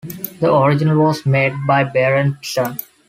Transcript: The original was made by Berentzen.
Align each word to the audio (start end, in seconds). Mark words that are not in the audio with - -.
The 0.39 0.51
original 0.51 0.97
was 0.97 1.27
made 1.27 1.53
by 1.67 1.83
Berentzen. 1.83 2.81